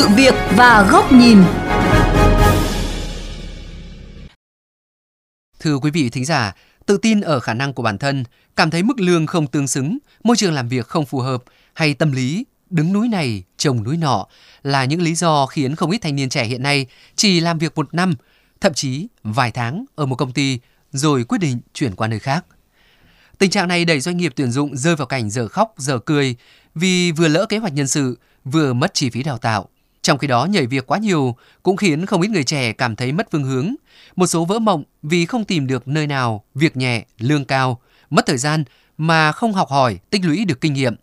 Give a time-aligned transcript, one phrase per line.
[0.00, 1.38] sự việc và góc nhìn.
[5.60, 6.54] Thưa quý vị thính giả,
[6.86, 8.24] tự tin ở khả năng của bản thân,
[8.56, 11.42] cảm thấy mức lương không tương xứng, môi trường làm việc không phù hợp
[11.72, 14.26] hay tâm lý đứng núi này trồng núi nọ
[14.62, 16.86] là những lý do khiến không ít thanh niên trẻ hiện nay
[17.16, 18.14] chỉ làm việc một năm,
[18.60, 20.58] thậm chí vài tháng ở một công ty
[20.92, 22.44] rồi quyết định chuyển qua nơi khác.
[23.38, 26.36] Tình trạng này đẩy doanh nghiệp tuyển dụng rơi vào cảnh giờ khóc giờ cười
[26.74, 29.68] vì vừa lỡ kế hoạch nhân sự, vừa mất chi phí đào tạo.
[30.02, 33.12] Trong khi đó nhảy việc quá nhiều cũng khiến không ít người trẻ cảm thấy
[33.12, 33.74] mất phương hướng.
[34.16, 38.26] Một số vỡ mộng vì không tìm được nơi nào việc nhẹ, lương cao, mất
[38.26, 38.64] thời gian
[38.98, 40.94] mà không học hỏi, tích lũy được kinh nghiệm.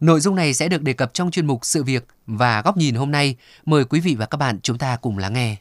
[0.00, 2.94] Nội dung này sẽ được đề cập trong chuyên mục Sự việc và góc nhìn
[2.94, 3.36] hôm nay.
[3.64, 5.56] Mời quý vị và các bạn chúng ta cùng lắng nghe.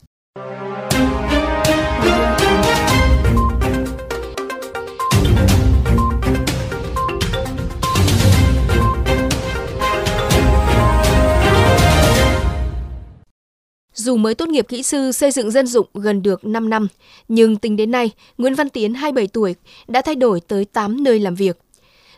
[14.11, 16.87] Dù mới tốt nghiệp kỹ sư xây dựng dân dụng gần được 5 năm,
[17.27, 19.55] nhưng tính đến nay, Nguyễn Văn Tiến 27 tuổi
[19.87, 21.57] đã thay đổi tới 8 nơi làm việc.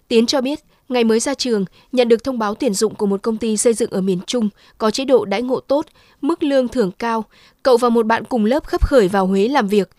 [0.08, 3.22] Tiến cho biết, ngày mới ra trường, nhận được thông báo tuyển dụng của một
[3.22, 5.86] công ty xây dựng ở miền Trung có chế độ đãi ngộ tốt,
[6.22, 7.26] mức lương thưởng cao,
[7.64, 9.90] cậu và một bạn cùng lớp khấp khởi vào Huế làm việc.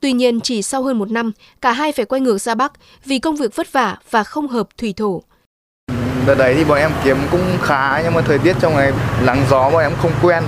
[0.00, 2.72] Tuy nhiên, chỉ sau hơn một năm, cả hai phải quay ngược ra Bắc
[3.04, 5.22] vì công việc vất vả và không hợp thủy thổ.
[6.26, 8.92] Đợt đấy thì bọn em kiếm cũng khá nhưng mà thời tiết trong này
[9.26, 10.44] nắng gió bọn em không quen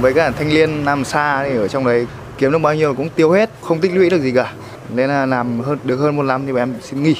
[0.00, 2.06] với cả thanh niên làm xa thì ở trong đấy
[2.38, 4.52] kiếm được bao nhiêu cũng tiêu hết không tích lũy được gì cả.
[4.94, 7.16] Nên là làm hơn được hơn một năm thì em xin nghỉ.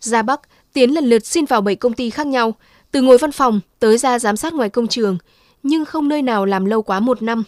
[0.00, 0.40] Ra Bắc
[0.72, 2.54] Tiến lần lượt xin vào 7 công ty khác nhau
[2.90, 5.18] từ ngồi văn phòng tới ra giám sát ngoài công trường
[5.62, 7.42] nhưng không nơi nào làm lâu quá một năm.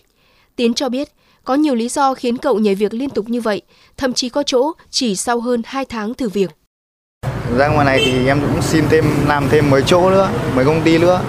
[0.56, 1.08] Tiến cho biết
[1.44, 3.62] có nhiều lý do khiến cậu nhảy việc liên tục như vậy
[3.96, 6.50] thậm chí có chỗ chỉ sau hơn 2 tháng thử việc.
[7.58, 10.82] Ra ngoài này thì em cũng xin thêm làm thêm mấy chỗ nữa mấy công
[10.84, 11.20] ty nữa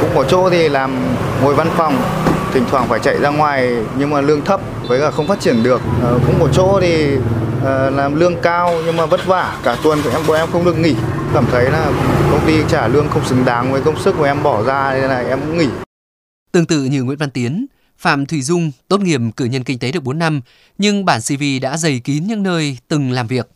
[0.00, 2.02] cũng có chỗ thì làm ngồi văn phòng
[2.56, 5.62] thỉnh thoảng phải chạy ra ngoài nhưng mà lương thấp với cả không phát triển
[5.62, 5.80] được.
[6.02, 7.16] À, cũng một chỗ thì
[7.64, 9.60] à, làm lương cao nhưng mà vất vả.
[9.62, 10.94] Cả tuần của em của em không được nghỉ.
[11.34, 11.92] Cảm thấy là
[12.30, 15.10] công ty trả lương không xứng đáng với công sức của em bỏ ra nên
[15.10, 15.68] là em cũng nghỉ.
[16.52, 17.66] Tương tự như Nguyễn Văn Tiến
[17.98, 20.40] Phạm Thùy Dung tốt nghiệp cử nhân kinh tế được 4 năm
[20.78, 23.48] nhưng bản CV đã dày kín những nơi từng làm việc.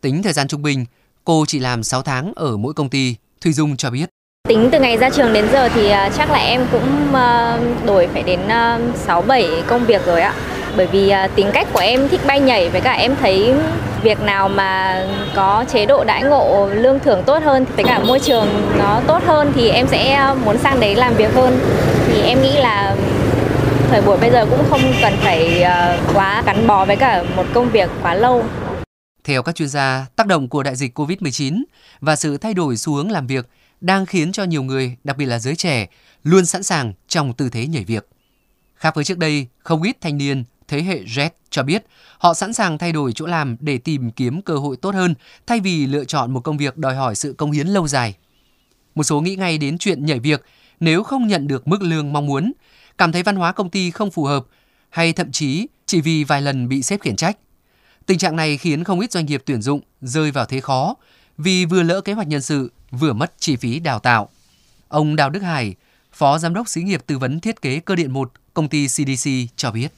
[0.00, 0.84] Tính thời gian trung bình
[1.24, 4.10] cô chỉ làm 6 tháng ở mỗi công ty Thùy Dung cho biết.
[4.48, 8.08] Tính từ ngày ra trường đến giờ thì à, chắc là em cũng à, đổi
[8.12, 10.34] phải đến à, 6 7 công việc rồi ạ.
[10.76, 13.54] Bởi vì tính cách của em thích bay nhảy với cả em thấy
[14.02, 15.02] việc nào mà
[15.34, 18.46] có chế độ đãi ngộ lương thưởng tốt hơn với cả môi trường
[18.78, 21.58] nó tốt hơn thì em sẽ muốn sang đấy làm việc hơn.
[22.06, 22.96] Thì em nghĩ là
[23.90, 25.64] thời buổi bây giờ cũng không cần phải
[26.14, 28.44] quá gắn bó với cả một công việc quá lâu.
[29.24, 31.62] Theo các chuyên gia, tác động của đại dịch COVID-19
[32.00, 33.46] và sự thay đổi xu hướng làm việc
[33.80, 35.86] đang khiến cho nhiều người, đặc biệt là giới trẻ,
[36.24, 38.08] luôn sẵn sàng trong tư thế nhảy việc.
[38.74, 41.86] Khác với trước đây, không ít thanh niên thế hệ Z cho biết
[42.18, 45.14] họ sẵn sàng thay đổi chỗ làm để tìm kiếm cơ hội tốt hơn
[45.46, 48.14] thay vì lựa chọn một công việc đòi hỏi sự công hiến lâu dài.
[48.94, 50.44] Một số nghĩ ngay đến chuyện nhảy việc
[50.80, 52.52] nếu không nhận được mức lương mong muốn,
[52.98, 54.46] cảm thấy văn hóa công ty không phù hợp
[54.90, 57.38] hay thậm chí chỉ vì vài lần bị sếp khiển trách.
[58.06, 60.94] Tình trạng này khiến không ít doanh nghiệp tuyển dụng rơi vào thế khó
[61.38, 64.28] vì vừa lỡ kế hoạch nhân sự vừa mất chi phí đào tạo.
[64.88, 65.74] Ông Đào Đức Hải,
[66.12, 69.30] Phó Giám đốc Xí nghiệp Tư vấn Thiết kế Cơ điện 1, công ty CDC
[69.56, 69.88] cho biết.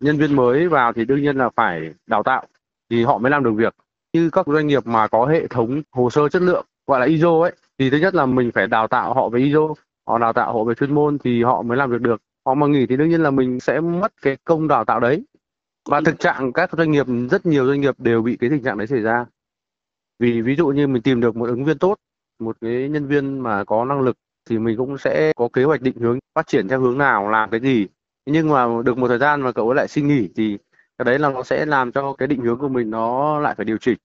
[0.00, 2.46] Nhân viên mới vào thì đương nhiên là phải đào tạo
[2.90, 3.74] thì họ mới làm được việc.
[4.12, 7.40] Như các doanh nghiệp mà có hệ thống hồ sơ chất lượng gọi là ISO
[7.40, 9.60] ấy thì thứ nhất là mình phải đào tạo họ về ISO,
[10.08, 12.22] họ đào tạo họ về chuyên môn thì họ mới làm việc được.
[12.46, 15.24] Họ mà nghỉ thì đương nhiên là mình sẽ mất cái công đào tạo đấy.
[15.88, 18.78] Và thực trạng các doanh nghiệp rất nhiều doanh nghiệp đều bị cái tình trạng
[18.78, 19.24] đấy xảy ra.
[20.18, 21.96] Vì ví dụ như mình tìm được một ứng viên tốt,
[22.38, 24.16] một cái nhân viên mà có năng lực,
[24.50, 27.50] thì mình cũng sẽ có kế hoạch định hướng phát triển theo hướng nào, làm
[27.50, 27.86] cái gì.
[28.26, 30.58] Nhưng mà được một thời gian mà cậu ấy lại xin nghỉ, thì
[30.98, 33.64] cái đấy là nó sẽ làm cho cái định hướng của mình nó lại phải
[33.64, 33.98] điều chỉnh.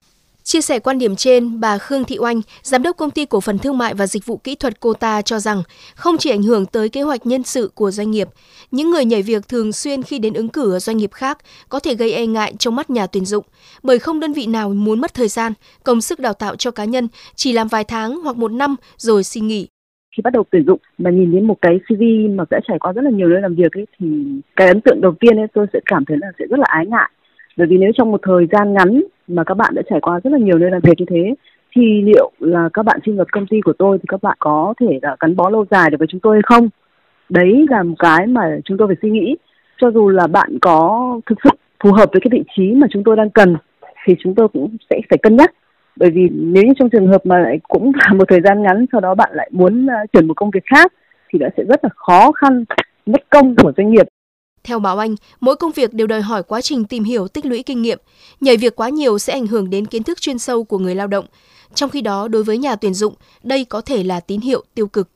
[0.44, 3.58] Chia sẻ quan điểm trên, bà Khương Thị Oanh, giám đốc công ty cổ phần
[3.58, 5.64] thương mại và dịch vụ kỹ thuật Cota cho rằng
[5.96, 8.28] không chỉ ảnh hưởng tới kế hoạch nhân sự của doanh nghiệp,
[8.72, 11.38] những người nhảy việc thường xuyên khi đến ứng cử ở doanh nghiệp khác
[11.70, 13.46] có thể gây e ngại trong mắt nhà tuyển dụng,
[13.84, 16.86] bởi không đơn vị nào muốn mất thời gian, công sức đào tạo cho cá
[16.86, 19.68] nhân chỉ làm vài tháng hoặc một năm rồi xin nghỉ.
[20.18, 22.04] Khi bắt đầu tuyển dụng mà nhìn đến một cái CV
[22.36, 24.08] mà đã trải qua rất là nhiều nơi làm việc ấy thì
[24.56, 26.86] cái ấn tượng đầu tiên ấy tôi sẽ cảm thấy là sẽ rất là ái
[26.86, 27.10] ngại.
[27.58, 29.02] Bởi vì nếu trong một thời gian ngắn
[29.36, 31.36] mà các bạn đã trải qua rất là nhiều nơi làm việc như thế
[31.76, 34.74] thì liệu là các bạn xin vào công ty của tôi thì các bạn có
[34.80, 36.70] thể là gắn bó lâu dài được với chúng tôi hay không?
[37.30, 39.36] Đấy là một cái mà chúng tôi phải suy nghĩ.
[39.82, 41.50] Cho dù là bạn có thực sự
[41.84, 43.56] phù hợp với cái vị trí mà chúng tôi đang cần
[44.06, 45.54] thì chúng tôi cũng sẽ phải cân nhắc.
[45.96, 48.86] Bởi vì nếu như trong trường hợp mà lại cũng là một thời gian ngắn
[48.92, 50.94] sau đó bạn lại muốn uh, chuyển một công việc khác
[51.34, 52.66] thì đã sẽ rất là khó khăn,
[53.06, 54.08] mất công của doanh nghiệp.
[54.64, 57.64] Theo Bảo Anh, mỗi công việc đều đòi hỏi quá trình tìm hiểu tích lũy
[57.64, 57.98] kinh nghiệm.
[58.42, 61.08] Nhảy việc quá nhiều sẽ ảnh hưởng đến kiến thức chuyên sâu của người lao
[61.08, 61.26] động.
[61.74, 63.14] Trong khi đó, đối với nhà tuyển dụng,
[63.44, 65.10] đây có thể là tín hiệu tiêu cực.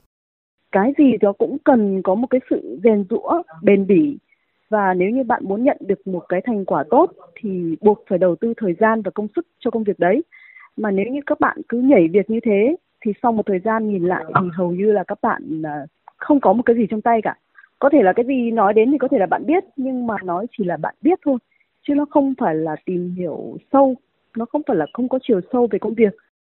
[0.72, 4.18] Cái gì đó cũng cần có một cái sự rèn rũa, bền bỉ.
[4.70, 7.50] Và nếu như bạn muốn nhận được một cái thành quả tốt thì
[7.82, 10.24] buộc phải đầu tư thời gian và công sức cho công việc đấy.
[10.78, 12.76] Mà nếu như các bạn cứ nhảy việc như thế
[13.06, 15.86] thì sau một thời gian nhìn lại thì hầu như là các bạn à,
[16.18, 17.36] không có một cái gì trong tay cả
[17.80, 20.16] có thể là cái gì nói đến thì có thể là bạn biết nhưng mà
[20.24, 21.38] nói chỉ là bạn biết thôi
[21.88, 23.96] chứ nó không phải là tìm hiểu sâu
[24.38, 26.16] nó không phải là không có chiều sâu về công việc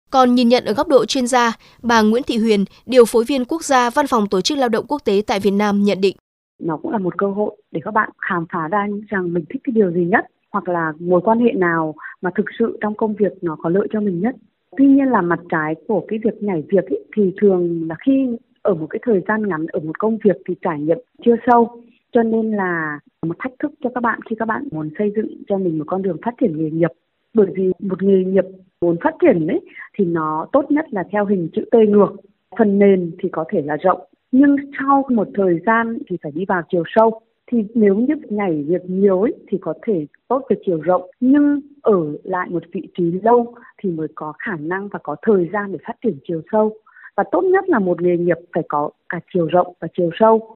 [0.09, 1.51] còn nhìn nhận ở góc độ chuyên gia,
[1.83, 4.85] bà Nguyễn Thị Huyền, điều phối viên quốc gia Văn phòng Tổ chức Lao động
[4.87, 6.15] Quốc tế tại Việt Nam nhận định.
[6.59, 9.61] Nó cũng là một cơ hội để các bạn khám phá ra rằng mình thích
[9.63, 13.15] cái điều gì nhất hoặc là mối quan hệ nào mà thực sự trong công
[13.15, 14.35] việc nó có lợi cho mình nhất.
[14.77, 18.37] Tuy nhiên là mặt trái của cái việc nhảy việc ý, thì thường là khi
[18.69, 21.81] ở một cái thời gian ngắn ở một công việc thì trải nghiệm chưa sâu.
[22.11, 25.43] Cho nên là một thách thức cho các bạn khi các bạn muốn xây dựng
[25.47, 26.91] cho mình một con đường phát triển nghề nghiệp.
[27.33, 28.45] Bởi vì một nghề nghiệp
[28.81, 29.59] muốn phát triển ấy,
[29.97, 32.15] thì nó tốt nhất là theo hình chữ T ngược.
[32.59, 34.01] Phần nền thì có thể là rộng,
[34.31, 37.21] nhưng sau một thời gian thì phải đi vào chiều sâu.
[37.51, 41.61] Thì nếu như nhảy việc nhiều ấy, thì có thể tốt về chiều rộng, nhưng
[41.81, 45.71] ở lại một vị trí lâu thì mới có khả năng và có thời gian
[45.71, 46.75] để phát triển chiều sâu
[47.19, 50.55] và tốt nhất là một nghề nghiệp phải có cả chiều rộng và chiều sâu.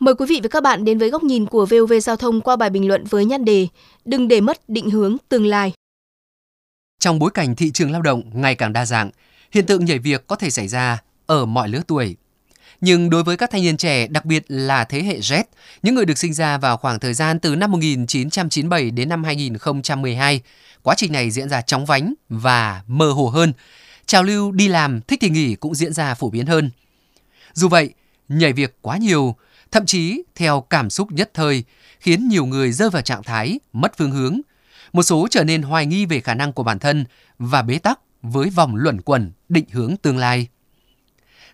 [0.00, 2.56] Mời quý vị và các bạn đến với góc nhìn của VOV Giao thông qua
[2.56, 3.66] bài bình luận với nhan đề
[4.04, 5.72] Đừng để mất định hướng tương lai.
[6.98, 9.10] Trong bối cảnh thị trường lao động ngày càng đa dạng,
[9.50, 12.16] hiện tượng nhảy việc có thể xảy ra ở mọi lứa tuổi.
[12.80, 15.44] Nhưng đối với các thanh niên trẻ, đặc biệt là thế hệ Z,
[15.82, 20.40] những người được sinh ra vào khoảng thời gian từ năm 1997 đến năm 2012,
[20.82, 23.52] quá trình này diễn ra chóng vánh và mơ hồ hơn.
[24.06, 26.70] Trào lưu đi làm, thích thì nghỉ cũng diễn ra phổ biến hơn.
[27.52, 27.90] Dù vậy,
[28.28, 29.36] nhảy việc quá nhiều,
[29.70, 31.64] thậm chí theo cảm xúc nhất thời,
[32.00, 34.40] khiến nhiều người rơi vào trạng thái mất phương hướng.
[34.92, 37.04] Một số trở nên hoài nghi về khả năng của bản thân
[37.38, 40.48] và bế tắc với vòng luẩn quẩn định hướng tương lai.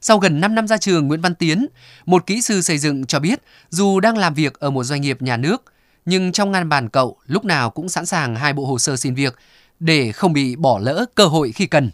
[0.00, 1.66] Sau gần 5 năm ra trường, Nguyễn Văn Tiến,
[2.06, 5.22] một kỹ sư xây dựng cho biết dù đang làm việc ở một doanh nghiệp
[5.22, 5.64] nhà nước,
[6.04, 9.14] nhưng trong ngăn bàn cậu lúc nào cũng sẵn sàng hai bộ hồ sơ xin
[9.14, 9.36] việc
[9.80, 11.90] để không bị bỏ lỡ cơ hội khi cần.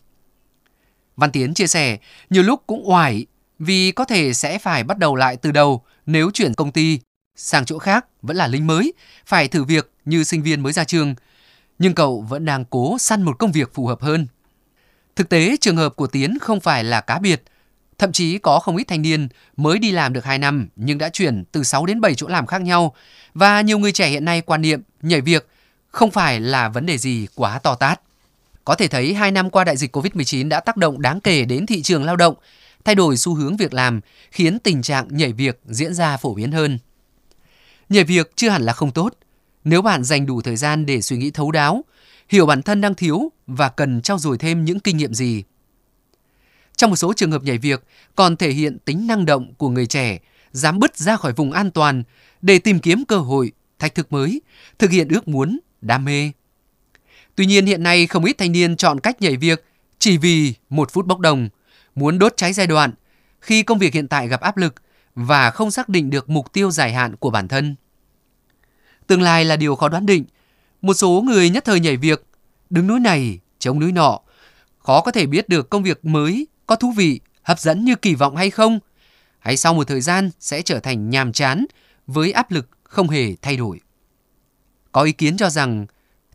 [1.17, 1.99] Văn Tiến chia sẻ,
[2.31, 3.27] nhiều lúc cũng oải
[3.59, 7.01] vì có thể sẽ phải bắt đầu lại từ đầu nếu chuyển công ty
[7.37, 8.93] sang chỗ khác vẫn là lính mới,
[9.27, 11.15] phải thử việc như sinh viên mới ra trường.
[11.79, 14.27] Nhưng cậu vẫn đang cố săn một công việc phù hợp hơn.
[15.17, 17.43] Thực tế, trường hợp của Tiến không phải là cá biệt–
[17.99, 21.09] Thậm chí có không ít thanh niên mới đi làm được 2 năm nhưng đã
[21.09, 22.95] chuyển từ 6 đến 7 chỗ làm khác nhau
[23.35, 25.49] và nhiều người trẻ hiện nay quan niệm nhảy việc
[25.89, 28.01] không phải là vấn đề gì quá to tát.
[28.65, 31.67] Có thể thấy 2 năm qua đại dịch Covid-19 đã tác động đáng kể đến
[31.67, 32.35] thị trường lao động,
[32.85, 34.01] thay đổi xu hướng việc làm,
[34.31, 36.79] khiến tình trạng nhảy việc diễn ra phổ biến hơn.
[37.89, 39.15] Nhảy việc chưa hẳn là không tốt.
[39.65, 41.85] Nếu bạn dành đủ thời gian để suy nghĩ thấu đáo,
[42.29, 45.45] hiểu bản thân đang thiếu và cần trau dồi thêm những kinh nghiệm gì
[46.77, 47.85] trong một số trường hợp nhảy việc
[48.15, 50.19] còn thể hiện tính năng động của người trẻ,
[50.53, 52.03] dám bứt ra khỏi vùng an toàn
[52.43, 54.41] để tìm kiếm cơ hội, thách thức mới,
[54.79, 56.33] thực hiện ước muốn, đam mê.
[57.35, 59.65] Tuy nhiên hiện nay không ít thanh niên chọn cách nhảy việc
[59.99, 61.49] chỉ vì một phút bốc đồng,
[61.95, 62.93] muốn đốt cháy giai đoạn
[63.41, 64.75] khi công việc hiện tại gặp áp lực
[65.15, 67.77] và không xác định được mục tiêu dài hạn của bản thân.
[69.07, 70.25] Tương lai là điều khó đoán định.
[70.83, 72.27] Một số người nhất thời nhảy việc,
[72.71, 74.21] đứng núi này, chống núi nọ,
[74.79, 78.15] khó có thể biết được công việc mới có thú vị, hấp dẫn như kỳ
[78.15, 78.79] vọng hay không?
[79.39, 81.67] Hay sau một thời gian sẽ trở thành nhàm chán
[82.07, 83.81] với áp lực không hề thay đổi?
[84.93, 85.87] Có ý kiến cho rằng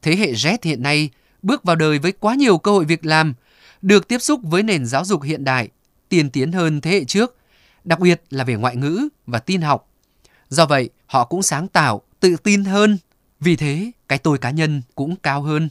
[0.02, 1.10] thế hệ Z hiện nay
[1.42, 3.34] bước vào đời với quá nhiều cơ hội việc làm,
[3.82, 5.70] được tiếp xúc với nền giáo dục hiện đại,
[6.10, 7.38] tiên tiến hơn thế hệ trước,
[7.84, 9.90] đặc biệt là về ngoại ngữ và tin học.
[10.50, 12.98] Do vậy, họ cũng sáng tạo, tự tin hơn,
[13.40, 15.70] vì thế cái tôi cá nhân cũng cao hơn.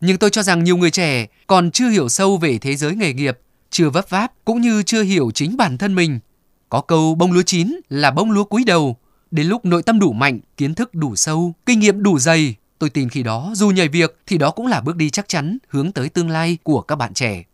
[0.00, 3.12] Nhưng tôi cho rằng nhiều người trẻ còn chưa hiểu sâu về thế giới nghề
[3.12, 3.38] nghiệp
[3.70, 6.20] chưa vấp váp cũng như chưa hiểu chính bản thân mình.
[6.68, 8.96] Có câu bông lúa chín là bông lúa cúi đầu.
[9.30, 12.90] Đến lúc nội tâm đủ mạnh, kiến thức đủ sâu, kinh nghiệm đủ dày, tôi
[12.90, 15.92] tin khi đó dù nhảy việc thì đó cũng là bước đi chắc chắn hướng
[15.92, 17.44] tới tương lai của các bạn trẻ.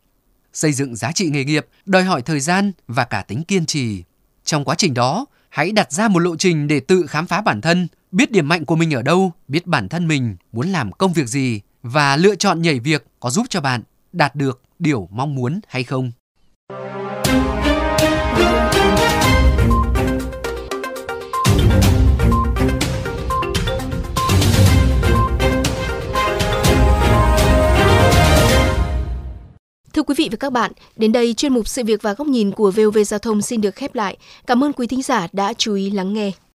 [0.52, 4.02] Xây dựng giá trị nghề nghiệp đòi hỏi thời gian và cả tính kiên trì.
[4.44, 7.60] Trong quá trình đó, hãy đặt ra một lộ trình để tự khám phá bản
[7.60, 11.12] thân, biết điểm mạnh của mình ở đâu, biết bản thân mình muốn làm công
[11.12, 13.82] việc gì và lựa chọn nhảy việc có giúp cho bạn
[14.12, 16.12] đạt được điều mong muốn hay không.
[29.96, 32.50] Thưa quý vị và các bạn, đến đây chuyên mục sự việc và góc nhìn
[32.50, 34.16] của VOV Giao thông xin được khép lại.
[34.46, 36.32] Cảm ơn quý thính giả đã chú ý lắng nghe.